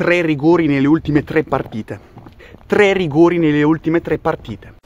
tre 0.00 0.22
rigori 0.22 0.66
nelle 0.66 0.86
ultime 0.86 1.22
tre 1.22 1.44
partite. 1.44 2.00
Tre 2.66 2.94
rigori 2.94 3.36
nelle 3.36 3.62
ultime 3.62 4.00
tre 4.00 4.16
partite. 4.16 4.76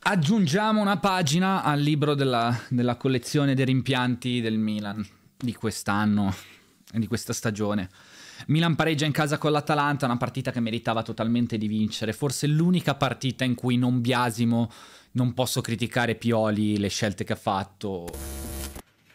Aggiungiamo 0.00 0.82
una 0.82 0.98
pagina 0.98 1.62
al 1.62 1.80
libro 1.80 2.14
della, 2.14 2.54
della 2.68 2.96
collezione 2.96 3.54
dei 3.54 3.64
rimpianti 3.64 4.42
del 4.42 4.58
Milan 4.58 5.02
di 5.34 5.54
quest'anno 5.54 6.34
di 6.92 7.06
questa 7.06 7.32
stagione. 7.32 7.88
Milan 8.46 8.74
pareggia 8.74 9.06
in 9.06 9.12
casa 9.12 9.38
con 9.38 9.52
l'Atalanta, 9.52 10.06
una 10.06 10.16
partita 10.16 10.50
che 10.50 10.60
meritava 10.60 11.02
totalmente 11.02 11.58
di 11.58 11.66
vincere, 11.66 12.12
forse 12.12 12.46
l'unica 12.46 12.94
partita 12.94 13.44
in 13.44 13.54
cui 13.54 13.76
non 13.76 14.00
biasimo, 14.00 14.70
non 15.12 15.34
posso 15.34 15.60
criticare 15.60 16.14
Pioli 16.14 16.78
le 16.78 16.88
scelte 16.88 17.24
che 17.24 17.32
ha 17.32 17.36
fatto. 17.36 18.06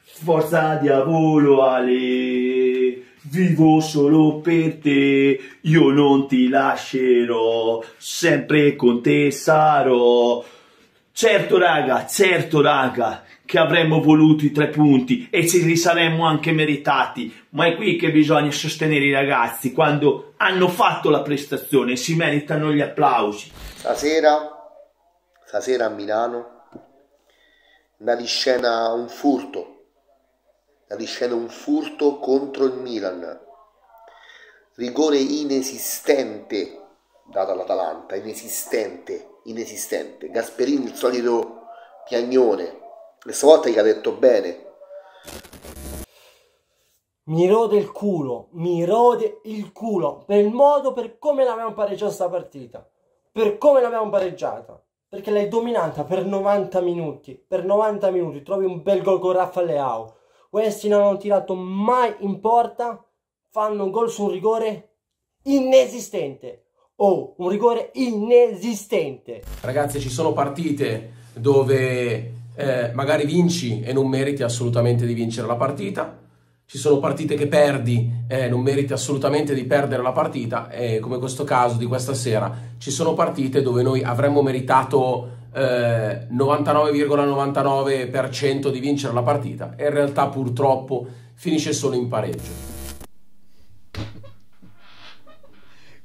Forza 0.04 0.76
diavolo 0.76 1.64
Ale, 1.64 3.02
vivo 3.22 3.80
solo 3.80 4.40
per 4.40 4.78
te, 4.78 5.40
io 5.62 5.90
non 5.92 6.28
ti 6.28 6.48
lascerò, 6.48 7.84
sempre 7.98 8.76
con 8.76 9.02
te 9.02 9.32
sarò. 9.32 10.44
Certo 11.14 11.58
raga, 11.58 12.06
certo 12.08 12.62
raga, 12.62 13.24
che 13.46 13.60
avremmo 13.60 14.02
voluto 14.02 14.46
i 14.46 14.52
tre 14.52 14.70
punti 14.70 15.28
e 15.30 15.46
ce 15.46 15.58
li 15.58 15.76
saremmo 15.76 16.26
anche 16.26 16.54
meritati, 16.54 17.46
ma 17.50 17.66
è 17.66 17.76
qui 17.76 17.98
che 17.98 18.12
bisogna 18.12 18.50
sostenere 18.50 19.04
i 19.04 19.12
ragazzi 19.12 19.74
quando 19.74 20.34
hanno 20.38 20.70
fatto 20.70 21.10
la 21.10 21.22
prestazione 21.22 21.92
e 21.92 21.98
si 21.98 22.16
meritano 22.16 22.72
gli 22.72 22.80
applausi. 22.80 23.52
Stasera, 23.76 24.50
stasera 25.46 25.88
a 25.88 25.90
Milano, 25.90 26.64
da 27.98 28.16
di 28.16 28.26
scena 28.26 28.94
un 28.94 29.10
furto, 29.10 29.84
da 30.88 30.96
di 30.96 31.06
scena 31.06 31.36
un 31.36 31.50
furto 31.50 32.20
contro 32.20 32.64
il 32.66 32.76
Milan, 32.76 33.38
rigore 34.76 35.18
inesistente 35.18 36.81
dato 37.32 37.52
all'Atalanta, 37.52 38.16
inesistente, 38.16 39.40
inesistente. 39.46 40.30
Gasperini 40.30 40.86
il 40.86 40.96
solito 40.96 41.62
piagnone, 42.06 42.80
questa 43.22 43.48
volta 43.48 43.70
gli 43.70 43.78
ha 43.78 43.84
detto 43.84 44.12
bene. 44.12 44.70
Mi 47.24 47.48
rode 47.48 47.78
il 47.78 47.92
culo, 47.92 48.50
mi 48.52 48.84
rode 48.84 49.40
il 49.44 49.72
culo 49.72 50.24
per 50.26 50.40
il 50.40 50.52
modo 50.52 50.92
per 50.92 51.18
come 51.18 51.46
l'abbiamo 51.46 51.74
pareggiata 51.74 52.12
sta 52.12 52.30
partita, 52.30 52.88
per 53.32 53.58
come 53.58 53.82
l'abbiamo 53.82 54.10
pareggiata. 54.10 54.84
Perché 55.08 55.30
l'hai 55.30 55.50
dominata 55.50 56.06
per 56.06 56.26
90 56.26 56.80
minuti, 56.80 57.36
per 57.36 57.66
90 57.66 58.10
minuti 58.12 58.44
trovi 58.44 58.66
un 58.66 58.82
bel 58.82 59.02
gol 59.02 59.20
con 59.20 59.34
Raffa 59.34 59.62
Leao. 59.62 60.16
Questi 60.50 60.88
non 60.88 61.02
hanno 61.02 61.18
tirato 61.18 61.54
mai 61.54 62.16
in 62.20 62.40
porta, 62.40 63.06
fanno 63.50 63.84
un 63.84 63.92
gol 63.92 64.10
su 64.10 64.24
un 64.24 64.32
rigore 64.32 64.96
inesistente. 65.44 66.71
Oh, 67.04 67.34
un 67.38 67.50
rigore 67.50 67.90
inesistente. 67.94 69.42
Ragazzi, 69.62 70.00
ci 70.00 70.10
sono 70.10 70.34
partite 70.34 71.14
dove 71.34 72.34
eh, 72.56 72.92
magari 72.94 73.26
vinci 73.26 73.82
e 73.82 73.92
non 73.92 74.08
meriti 74.08 74.44
assolutamente 74.44 75.08
di 75.08 75.16
vincere 75.16 75.48
la 75.48 75.56
partita. 75.56 76.20
Ci 76.64 76.78
sono 76.78 77.00
partite 77.00 77.34
che 77.34 77.48
perdi 77.48 78.26
e 78.28 78.48
non 78.48 78.62
meriti 78.62 78.94
assolutamente 78.94 79.56
di 79.56 79.64
perdere 79.64 80.04
la 80.04 80.12
partita, 80.12 80.70
e 80.70 81.00
come 81.00 81.18
questo 81.18 81.44
caso 81.44 81.78
di 81.78 81.88
questa 81.88 82.14
sera. 82.14 82.56
Ci 82.78 82.92
sono 82.92 83.16
partite 83.16 83.64
dove 83.64 83.82
noi 83.82 84.04
avremmo 84.04 84.44
meritato 84.44 85.40
eh, 85.54 86.28
99,99% 86.32 88.70
di 88.70 88.80
vincere 88.80 89.12
la 89.12 89.24
partita 89.24 89.74
e 89.76 89.86
in 89.86 89.94
realtà 89.94 90.28
purtroppo 90.28 91.08
finisce 91.34 91.74
solo 91.74 91.96
in 91.96 92.08
pareggio. 92.08 92.71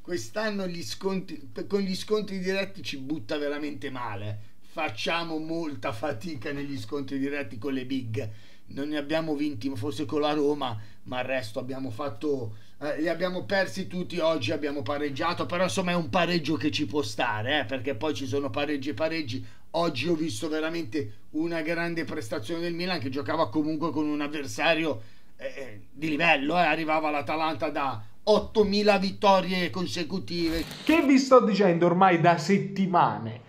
Quest'anno 0.07 0.69
gli 0.69 0.85
sconti, 0.85 1.51
con 1.67 1.81
gli 1.81 1.97
scontri 1.97 2.39
diretti 2.39 2.81
ci 2.81 2.97
butta 2.97 3.39
veramente 3.39 3.91
male. 3.91 4.39
Facciamo 4.61 5.39
molta 5.39 5.91
fatica 5.91 6.53
negli 6.53 6.79
scontri 6.79 7.19
diretti 7.19 7.59
con 7.59 7.73
le 7.73 7.85
big. 7.85 8.31
Non 8.67 8.91
ne 8.91 8.99
abbiamo 8.99 9.35
vinti, 9.35 9.69
forse 9.75 10.05
con 10.05 10.21
la 10.21 10.33
Roma, 10.33 10.81
ma 11.03 11.19
il 11.19 11.27
resto 11.27 11.59
abbiamo 11.59 11.91
fatto. 11.91 12.57
Eh, 12.81 13.01
li 13.01 13.09
abbiamo 13.09 13.47
persi 13.47 13.89
tutti. 13.89 14.21
Oggi 14.21 14.53
abbiamo 14.53 14.83
pareggiato. 14.83 15.45
Però 15.45 15.65
insomma 15.65 15.91
è 15.91 15.97
un 15.97 16.09
pareggio 16.09 16.55
che 16.55 16.71
ci 16.71 16.87
può 16.87 17.03
stare, 17.03 17.63
eh, 17.63 17.65
perché 17.65 17.97
poi 17.97 18.15
ci 18.15 18.29
sono 18.29 18.49
pareggi 18.49 18.91
e 18.91 18.95
pareggi. 18.95 19.45
Oggi 19.73 20.07
ho 20.07 20.15
visto 20.15 20.49
veramente 20.49 21.15
una 21.31 21.63
grande 21.63 22.05
prestazione 22.05 22.61
del 22.61 22.75
Milan 22.75 23.01
che 23.01 23.11
giocava 23.11 23.49
comunque 23.49 23.91
con 23.91 24.07
un 24.07 24.21
avversario 24.21 25.03
eh, 25.37 25.81
di 25.91 26.09
livello. 26.09 26.57
Eh. 26.57 26.63
Arrivava 26.63 27.11
l'Atalanta 27.11 27.71
da 27.71 28.15
8.000 28.27 28.99
vittorie 28.99 29.71
consecutive. 29.71 30.65
Che 30.85 31.03
vi 31.03 31.19
sto 31.19 31.41
dicendo 31.41 31.87
ormai 31.87 32.21
da 32.21 32.39
settimane 32.39 33.41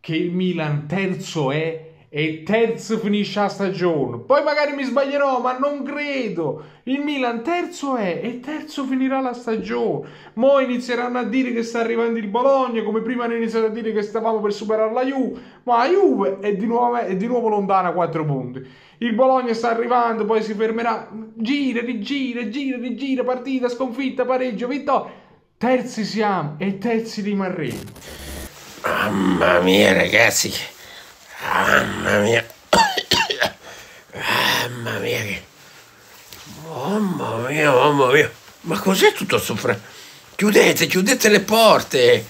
che 0.00 0.14
il 0.14 0.32
Milan 0.32 0.86
terzo 0.86 1.50
è 1.50 1.93
e 2.16 2.44
terzo 2.44 2.98
finisce 2.98 3.40
la 3.40 3.48
stagione. 3.48 4.18
Poi 4.18 4.44
magari 4.44 4.72
mi 4.72 4.84
sbaglierò, 4.84 5.40
ma 5.40 5.58
non 5.58 5.82
credo. 5.82 6.62
Il 6.84 7.00
Milan 7.00 7.42
terzo 7.42 7.96
è 7.96 8.20
e 8.22 8.38
terzo 8.38 8.84
finirà 8.84 9.20
la 9.20 9.32
stagione. 9.32 10.08
Mo 10.34 10.60
inizieranno 10.60 11.18
a 11.18 11.24
dire 11.24 11.52
che 11.52 11.64
sta 11.64 11.80
arrivando 11.80 12.20
il 12.20 12.28
Bologna, 12.28 12.84
come 12.84 13.00
prima 13.00 13.24
hanno 13.24 13.34
iniziato 13.34 13.66
a 13.66 13.70
dire 13.70 13.92
che 13.92 14.02
stavamo 14.02 14.38
per 14.38 14.52
superare 14.52 14.92
la 14.92 15.04
Juve, 15.04 15.40
ma 15.64 15.78
la 15.78 15.88
Juve 15.90 16.38
è 16.38 16.54
di 16.54 16.66
nuovo, 16.66 16.94
è 16.94 17.16
di 17.16 17.26
nuovo 17.26 17.48
lontana 17.48 17.88
a 17.88 17.92
4 17.92 18.24
punti. 18.24 18.64
Il 18.98 19.12
Bologna 19.14 19.52
sta 19.52 19.70
arrivando, 19.70 20.24
poi 20.24 20.40
si 20.40 20.54
fermerà. 20.54 21.10
Gira, 21.34 21.80
rigira, 21.80 22.48
gira, 22.48 22.76
rigira, 22.76 23.24
partita, 23.24 23.68
sconfitta, 23.68 24.24
pareggio, 24.24 24.68
vittoria. 24.68 25.10
Terzi 25.58 26.04
siamo 26.04 26.54
e 26.58 26.78
terzi 26.78 27.22
rimarremo. 27.22 27.80
Mamma 28.84 29.58
mia, 29.58 29.92
ragazzi. 29.94 30.73
Mamma 31.44 32.18
mia. 32.20 32.44
Mamma 34.12 34.98
mia 34.98 35.22
che... 35.22 35.42
Mamma 36.62 37.48
mia, 37.48 37.70
mamma 37.70 38.12
mia. 38.12 38.30
Ma 38.62 38.78
cos'è 38.78 39.12
tutto 39.12 39.38
sopra? 39.38 39.78
Chiudete, 40.34 40.86
chiudete 40.86 41.28
le 41.28 41.40
porte. 41.40 42.24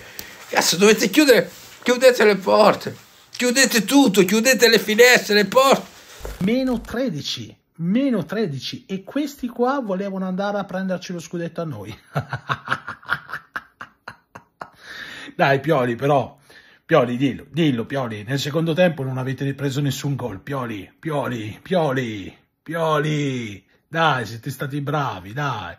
Cazzo, 0.48 0.76
dovete 0.76 1.08
chiudere... 1.10 1.50
Chiudete 1.82 2.24
le 2.24 2.36
porte. 2.36 2.96
Chiudete 3.30 3.84
tutto, 3.84 4.24
chiudete 4.24 4.68
le 4.68 4.78
finestre, 4.78 5.34
le 5.34 5.44
porte. 5.44 5.92
Meno 6.38 6.80
13. 6.80 7.56
Meno 7.76 8.24
13. 8.24 8.86
E 8.88 9.04
questi 9.04 9.48
qua 9.48 9.80
volevano 9.80 10.26
andare 10.26 10.58
a 10.58 10.64
prenderci 10.64 11.12
lo 11.12 11.20
scudetto 11.20 11.60
a 11.60 11.64
noi. 11.64 11.96
Dai, 15.36 15.60
Pioli, 15.60 15.96
però 15.96 16.38
Pioli, 16.86 17.16
dillo, 17.16 17.46
dillo, 17.50 17.86
Pioli. 17.86 18.24
Nel 18.24 18.38
secondo 18.38 18.74
tempo 18.74 19.02
non 19.02 19.16
avete 19.16 19.54
preso 19.54 19.80
nessun 19.80 20.16
gol. 20.16 20.40
Pioli, 20.40 20.92
Pioli, 20.98 21.58
Pioli, 21.62 22.36
Pioli. 22.62 23.64
Dai, 23.88 24.26
siete 24.26 24.50
stati 24.50 24.82
bravi, 24.82 25.32
dai. 25.32 25.74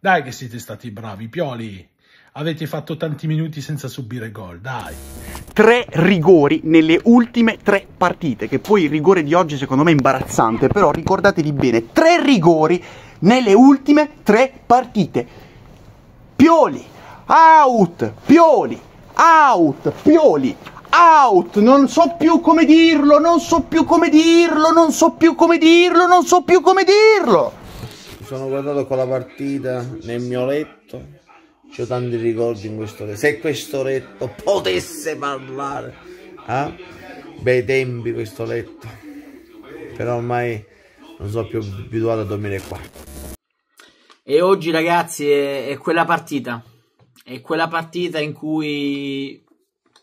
Dai 0.00 0.24
che 0.24 0.32
siete 0.32 0.58
stati 0.58 0.90
bravi, 0.90 1.28
Pioli. 1.28 1.88
Avete 2.32 2.66
fatto 2.66 2.96
tanti 2.96 3.28
minuti 3.28 3.60
senza 3.60 3.86
subire 3.86 4.32
gol, 4.32 4.58
dai. 4.58 4.96
Tre 5.52 5.86
rigori 5.90 6.62
nelle 6.64 6.98
ultime 7.04 7.58
tre 7.62 7.86
partite, 7.96 8.48
che 8.48 8.58
poi 8.58 8.82
il 8.82 8.90
rigore 8.90 9.22
di 9.22 9.34
oggi 9.34 9.56
secondo 9.56 9.84
me 9.84 9.90
è 9.90 9.94
imbarazzante, 9.94 10.66
però 10.66 10.90
ricordatevi 10.90 11.52
bene, 11.52 11.92
tre 11.92 12.20
rigori 12.20 12.82
nelle 13.20 13.52
ultime 13.52 14.10
tre 14.24 14.52
partite. 14.66 15.24
Pioli, 16.34 16.84
out, 17.26 18.12
Pioli, 18.26 18.86
out, 19.18 19.92
Pioli, 20.02 20.56
out, 20.90 21.56
non 21.58 21.88
so 21.88 22.14
più 22.16 22.40
come 22.40 22.64
dirlo, 22.64 23.18
non 23.18 23.40
so 23.40 23.62
più 23.62 23.84
come 23.84 24.08
dirlo, 24.08 24.70
non 24.70 24.92
so 24.92 25.12
più 25.12 25.34
come 25.34 25.58
dirlo, 25.58 26.06
non 26.06 26.24
so 26.24 26.42
più 26.42 26.60
come 26.60 26.84
dirlo. 26.84 27.52
Mi 28.18 28.26
sono 28.26 28.48
guardato 28.48 28.86
con 28.86 28.96
la 28.96 29.06
partita 29.06 29.84
nel 30.02 30.20
mio 30.20 30.46
letto, 30.46 31.16
ho 31.76 31.86
tanti 31.86 32.16
ricordi 32.16 32.68
in 32.68 32.76
questo 32.76 33.04
letto, 33.04 33.18
se 33.18 33.40
questo 33.40 33.82
letto 33.82 34.32
potesse 34.42 35.16
parlare, 35.16 35.94
eh? 36.46 36.74
bei 37.40 37.64
tempi 37.64 38.12
questo 38.12 38.44
letto, 38.44 38.86
però 39.96 40.16
ormai 40.16 40.64
non 41.18 41.28
sono 41.28 41.46
più 41.48 41.58
abituato 41.58 42.20
a 42.20 42.24
dormire 42.24 42.60
qua. 42.60 42.78
E 44.22 44.40
oggi 44.40 44.70
ragazzi 44.70 45.28
è, 45.28 45.68
è 45.68 45.76
quella 45.78 46.04
partita 46.04 46.62
è 47.28 47.42
quella 47.42 47.68
partita 47.68 48.18
in 48.18 48.32
cui 48.32 49.44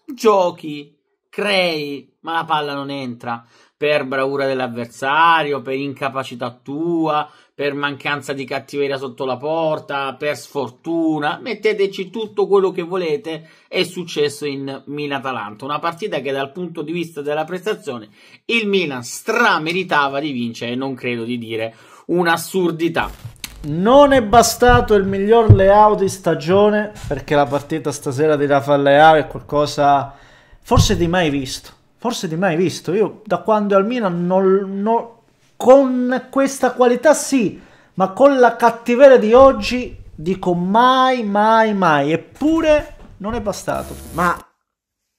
giochi, 0.05 0.95
crei, 1.27 2.13
ma 2.19 2.33
la 2.33 2.45
palla 2.45 2.75
non 2.75 2.91
entra 2.91 3.43
per 3.75 4.05
bravura 4.05 4.45
dell'avversario, 4.45 5.63
per 5.63 5.73
incapacità 5.73 6.51
tua, 6.61 7.27
per 7.55 7.73
mancanza 7.73 8.31
di 8.31 8.45
cattiveria 8.45 8.97
sotto 8.97 9.25
la 9.25 9.37
porta, 9.37 10.13
per 10.13 10.37
sfortuna, 10.37 11.39
metteteci 11.41 12.11
tutto 12.11 12.45
quello 12.45 12.69
che 12.69 12.83
volete, 12.83 13.49
è 13.67 13.81
successo 13.83 14.45
in 14.45 14.83
Milan-Atalanta, 14.85 15.65
una 15.65 15.79
partita 15.79 16.19
che 16.19 16.31
dal 16.31 16.51
punto 16.51 16.83
di 16.83 16.91
vista 16.91 17.23
della 17.23 17.43
prestazione 17.43 18.09
il 18.45 18.67
Milan 18.67 19.03
strameritava 19.03 20.19
di 20.19 20.31
vincere, 20.31 20.75
non 20.75 20.93
credo 20.93 21.23
di 21.23 21.39
dire 21.39 21.75
un'assurdità. 22.05 23.34
Non 23.65 24.11
è 24.11 24.21
bastato 24.21 24.93
il 24.93 25.05
miglior 25.05 25.51
Leao 25.51 25.95
di 25.95 26.07
stagione 26.07 26.91
perché 27.07 27.33
la 27.33 27.47
partita 27.47 27.91
stasera 27.91 28.35
di 28.35 28.45
Rafael 28.45 28.83
Leao 28.83 29.15
è 29.15 29.25
qualcosa 29.25 30.13
forse 30.61 30.95
di 30.95 31.07
mai 31.07 31.31
visto. 31.31 31.71
Forse 31.97 32.27
di 32.27 32.35
mai 32.35 32.57
visto. 32.57 32.93
Io 32.93 33.23
da 33.25 33.39
quando 33.39 33.73
è 33.73 33.77
al 33.77 33.87
Milan 33.87 34.27
non, 34.27 34.81
non, 34.83 35.07
con 35.55 36.27
questa 36.29 36.73
qualità 36.73 37.15
sì, 37.15 37.59
ma 37.95 38.11
con 38.11 38.37
la 38.37 38.55
cattiveria 38.55 39.17
di 39.17 39.33
oggi 39.33 39.97
dico 40.13 40.53
mai, 40.53 41.23
mai, 41.23 41.73
mai. 41.73 42.11
Eppure 42.11 42.97
non 43.17 43.33
è 43.33 43.41
bastato. 43.41 43.95
Ma 44.11 44.37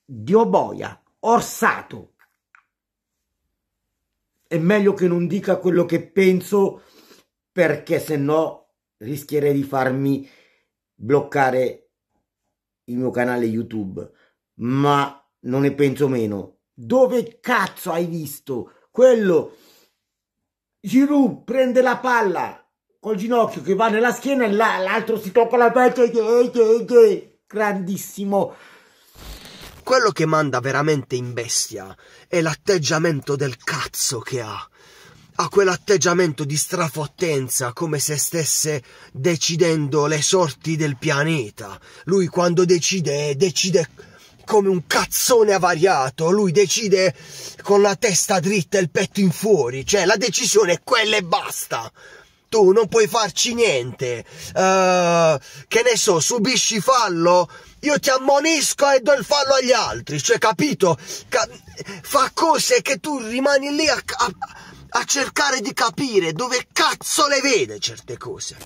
Dio 0.05 0.47
boia, 0.47 0.97
Orsato. 1.19 2.13
È 4.47 4.57
meglio 4.57 4.95
che 4.95 5.09
non 5.09 5.27
dica 5.27 5.57
quello 5.57 5.85
che 5.85 6.01
penso 6.01 6.83
perché 7.57 7.99
se 8.01 8.19
no 8.19 8.75
rischierei 8.99 9.55
di 9.55 9.63
farmi 9.63 10.29
bloccare 10.95 11.89
il 12.85 12.99
mio 12.99 13.11
canale 13.11 13.47
YouTube. 13.47 14.07
Ma 14.57 15.27
non 15.45 15.63
ne 15.63 15.73
penso 15.73 16.07
meno. 16.07 16.59
Dove 16.75 17.41
cazzo 17.41 17.93
hai 17.93 18.05
visto 18.05 18.73
quello? 18.91 19.57
Giroud 20.79 21.45
prende 21.45 21.81
la 21.81 21.97
palla 21.97 22.63
col 23.01 23.17
ginocchio 23.17 23.63
che 23.63 23.75
va 23.75 23.89
nella 23.89 24.13
schiena 24.13 24.45
e 24.45 24.53
l'altro 24.53 25.19
si 25.19 25.33
tocca 25.33 25.57
la 25.57 25.73
e 25.73 27.41
grandissimo. 27.47 28.55
Quello 29.83 30.11
che 30.11 30.27
manda 30.27 30.61
veramente 30.61 31.17
in 31.17 31.33
bestia 31.33 31.97
è 32.29 32.43
l'atteggiamento 32.43 33.35
del 33.35 33.57
cazzo 33.57 34.19
che 34.19 34.43
ha. 34.43 34.69
Ha 35.39 35.49
quell'atteggiamento 35.49 36.45
di 36.45 36.57
strafottenza, 36.57 37.73
come 37.73 37.99
se 37.99 38.17
stesse 38.17 38.83
decidendo 39.13 40.07
le 40.07 40.23
sorti 40.23 40.77
del 40.77 40.97
pianeta. 40.97 41.79
Lui 42.05 42.27
quando 42.27 42.65
decide, 42.65 43.37
decide 43.37 43.89
come 44.47 44.69
un 44.69 44.87
cazzone 44.87 45.53
avariato, 45.53 46.31
lui 46.31 46.53
decide 46.53 47.15
con 47.63 47.83
la 47.83 47.97
testa 47.97 48.41
dritta 48.41 48.79
e 48.79 48.81
il 48.83 48.91
petto 48.91 49.21
in 49.21 49.31
fuori, 49.31 49.85
cioè 49.85 50.07
la 50.07 50.17
decisione 50.17 50.75
è 50.75 50.81
quella 50.83 51.17
e 51.17 51.23
basta. 51.23 51.93
Tu 52.49 52.71
non 52.71 52.87
puoi 52.87 53.09
farci 53.09 53.55
niente, 53.55 54.25
uh, 54.55 55.37
che 55.69 55.83
ne 55.83 55.97
so, 55.97 56.21
subisci 56.21 56.81
fallo, 56.81 57.51
io 57.81 57.99
ti 57.99 58.09
ammonisco 58.09 58.89
e 58.93 59.01
do 59.01 59.13
il 59.15 59.25
fallo 59.25 59.55
agli 59.55 59.73
altri, 59.73 60.23
cioè 60.23 60.39
capito? 60.39 60.97
Ca- 61.29 61.49
fa 62.03 62.31
cose 62.33 62.83
che 62.83 62.99
tu 62.99 63.19
rimani 63.19 63.75
lì 63.75 63.89
a, 63.89 63.97
a, 63.97 64.33
a 64.91 65.05
cercare 65.05 65.61
di 65.61 65.73
capire 65.73 66.33
dove 66.33 66.67
cazzo 66.73 67.27
le 67.29 67.41
vede 67.41 67.79
certe 67.79 68.17
cose. 68.17 68.57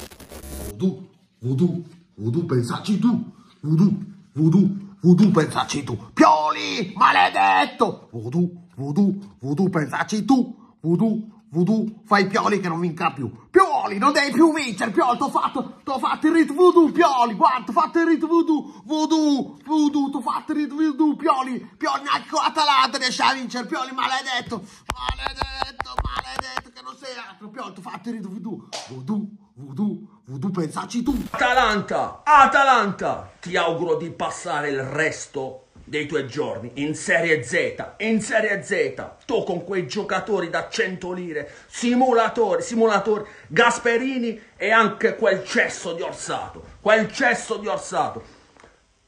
Voodoo, 0.67 1.09
voodoo, 1.41 1.83
voodoo, 2.15 2.45
pensaci 2.45 2.99
tu, 2.99 3.33
voodoo, 3.61 3.93
voodoo. 4.33 4.89
Voodoo 5.03 5.31
pensaci 5.31 5.83
tu. 5.83 5.97
Pioli, 6.13 6.93
maledetto! 6.95 8.09
Voodoo, 8.13 8.51
voodoo, 8.77 9.15
voodoo 9.41 9.71
pensaci 9.71 10.27
tu. 10.27 10.55
Voodoo, 10.83 11.40
voodoo, 11.51 12.03
fai 12.05 12.27
Pioli 12.27 12.61
che 12.61 12.69
non 12.69 12.81
vinca 12.81 13.13
più. 13.13 13.49
Pioli, 13.51 13.99
non 13.99 14.13
devi 14.13 14.31
più 14.31 14.53
vincere, 14.53 14.91
Pioli, 14.91 15.19
t'ho 15.19 15.31
fatto, 15.31 15.81
t'ho 15.83 15.99
fatto 15.99 16.27
il 16.29 16.33
rit 16.33 16.53
voodoo, 16.53 16.91
Pioli, 16.93 17.35
guarda, 17.35 17.65
t'ho 17.65 17.73
fatto 17.73 17.99
il 18.01 18.07
rit 18.07 18.25
voodoo, 18.27 18.83
voodoo, 18.85 19.59
voodoo, 19.65 20.11
t'ho 20.11 20.21
fatto 20.21 20.53
il 20.53 20.59
rit 20.59 20.73
voodoo, 20.73 21.17
Pioli, 21.17 21.59
Pioli, 21.77 22.03
neanche 22.03 22.29
con 22.31 22.43
l'Atalanta 22.43 22.99
riesci 22.99 23.21
a 23.21 23.33
vincere, 23.33 23.67
Pioli, 23.67 23.93
maledetto, 23.93 24.63
maledetto, 24.95 25.95
maledetto, 26.03 26.71
che 26.73 26.83
non 26.83 26.97
sei 26.97 27.17
altro, 27.17 27.49
Pioli, 27.49 27.73
t'ho 27.75 27.83
fatto 27.83 28.09
il 28.09 28.15
rit 28.15 28.27
voodoo, 28.29 28.69
voodoo, 28.89 29.27
voodoo, 29.55 29.99
voodoo, 30.27 30.51
pensaci 30.51 31.03
tu. 31.03 31.21
Atalanta, 31.31 32.23
Atalanta, 32.25 33.33
ti 33.41 33.57
auguro 33.57 33.97
di 33.97 34.11
passare 34.11 34.71
il 34.71 34.83
resto 34.83 35.65
dei 35.91 36.07
tuoi 36.07 36.29
giorni 36.29 36.71
in 36.75 36.95
Serie 36.95 37.43
Z, 37.43 37.95
in 37.99 38.23
Serie 38.23 38.63
Z, 38.63 39.25
tu 39.27 39.43
con 39.43 39.65
quei 39.65 39.89
giocatori 39.89 40.49
da 40.49 40.69
100 40.71 41.13
lire, 41.13 41.51
simulatori, 41.67 42.63
simulatori, 42.63 43.25
Gasperini 43.49 44.41
e 44.57 44.71
anche 44.71 45.17
quel 45.17 45.45
cesso 45.45 45.93
di 45.93 46.03
Orsato, 46.03 46.63
quel 46.81 47.11
cesso 47.13 47.57
di 47.57 47.67
Orsato, 47.67 48.23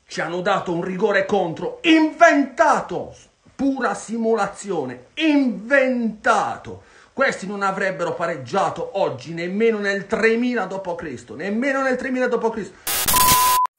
ci 0.08 0.20
hanno 0.20 0.40
dato 0.40 0.73
un 0.73 0.82
rigore 0.82 1.25
contro 1.25 1.79
inventato, 1.82 3.14
pura 3.55 3.94
simulazione, 3.94 5.05
inventato. 5.14 6.82
Questi 7.12 7.46
non 7.46 7.62
avrebbero 7.62 8.14
pareggiato 8.14 8.99
oggi 8.99 9.32
nemmeno 9.34 9.79
nel 9.79 10.08
3000 10.08 10.67
d.C., 10.67 11.31
nemmeno 11.31 11.81
nel 11.81 11.94
3000 11.94 12.26
d.C. 12.26 12.70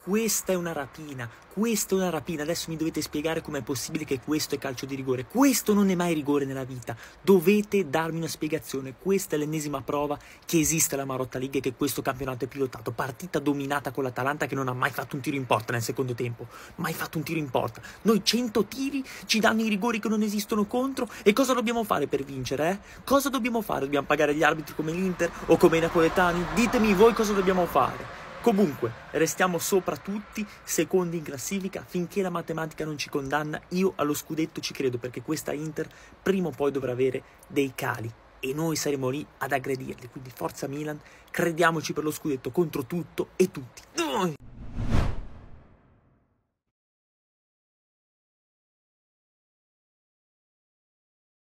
Questa 0.05 0.51
è 0.51 0.55
una 0.55 0.73
rapina, 0.73 1.29
questa 1.53 1.95
è 1.95 1.97
una 1.97 2.09
rapina. 2.09 2.44
Adesso 2.44 2.69
mi 2.69 2.75
dovete 2.75 3.01
spiegare 3.01 3.41
com'è 3.41 3.61
possibile 3.61 4.03
che 4.03 4.19
questo 4.19 4.55
è 4.55 4.57
calcio 4.57 4.85
di 4.85 4.95
rigore. 4.95 5.23
Questo 5.25 5.73
non 5.73 5.89
è 5.89 5.95
mai 5.95 6.13
rigore 6.13 6.44
nella 6.44 6.65
vita. 6.65 6.94
Dovete 7.21 7.89
darmi 7.89 8.17
una 8.17 8.27
spiegazione. 8.27 8.95
Questa 9.00 9.38
è 9.38 9.39
l'ennesima 9.39 9.79
prova 9.81 10.19
che 10.45 10.59
esiste 10.59 10.97
la 10.97 11.05
Marotta 11.05 11.39
League 11.39 11.59
e 11.59 11.61
che 11.61 11.73
questo 11.73 12.01
campionato 12.01 12.44
è 12.44 12.47
pilotato. 12.50 12.91
Partita 12.91 13.39
dominata 13.39 13.91
con 13.91 14.03
l'Atalanta 14.03 14.45
che 14.45 14.55
non 14.55 14.67
ha 14.67 14.73
mai 14.73 14.91
fatto 14.91 15.15
un 15.15 15.21
tiro 15.21 15.38
in 15.38 15.45
porta 15.45 15.71
nel 15.71 15.81
secondo 15.81 16.13
tempo. 16.13 16.47
Mai 16.75 16.94
fatto 16.94 17.17
un 17.17 17.23
tiro 17.23 17.39
in 17.39 17.50
porta. 17.50 17.81
Noi 18.01 18.25
100 18.25 18.65
tiri 18.65 19.05
ci 19.25 19.39
danno 19.39 19.61
i 19.61 19.69
rigori 19.69 20.00
che 20.00 20.09
non 20.09 20.21
esistono 20.21 20.65
contro. 20.65 21.07
E 21.23 21.31
cosa 21.31 21.53
dobbiamo 21.53 21.85
fare 21.85 22.07
per 22.07 22.25
vincere, 22.25 22.69
eh? 22.69 22.79
Cosa 23.05 23.29
dobbiamo 23.29 23.61
fare? 23.61 23.85
Dobbiamo 23.85 24.05
pagare 24.05 24.35
gli 24.35 24.44
arbitri 24.44 24.75
come 24.75 24.91
l'Inter 24.91 25.31
o 25.45 25.55
come 25.55 25.77
i 25.77 25.79
napoletani? 25.79 26.44
Ditemi 26.55 26.94
voi 26.94 27.13
cosa 27.13 27.31
dobbiamo 27.31 27.65
fare. 27.65 28.22
Comunque, 28.43 28.91
restiamo 29.11 29.57
sopra 29.57 29.95
tutti, 29.95 30.45
secondi 30.63 31.15
in 31.15 31.23
classifica, 31.23 31.81
finché 31.87 32.21
la 32.21 32.29
matematica 32.29 32.83
non 32.83 32.97
ci 32.97 33.07
condanna, 33.09 33.57
io 33.69 33.93
allo 33.95 34.13
scudetto 34.13 34.59
ci 34.59 34.73
credo 34.73 34.97
perché 34.97 35.21
questa 35.21 35.53
Inter 35.53 35.87
prima 36.21 36.49
o 36.49 36.51
poi 36.51 36.69
dovrà 36.69 36.91
avere 36.91 37.23
dei 37.47 37.71
cali 37.73 38.11
e 38.41 38.53
noi 38.53 38.75
saremo 38.75 39.07
lì 39.07 39.25
ad 39.37 39.53
aggredirli. 39.53 40.09
Quindi 40.09 40.29
forza 40.29 40.67
Milan, 40.67 40.99
crediamoci 41.31 41.93
per 41.93 42.03
lo 42.03 42.11
scudetto 42.11 42.51
contro 42.51 42.85
tutto 42.85 43.29
e 43.38 43.50
tutti. 43.50 43.81